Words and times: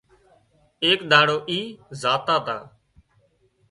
ايڪ 0.83 0.99
ڏاڙو 1.11 1.37
اي 1.49 1.59
زاتا 2.01 2.35
تا 2.45 2.57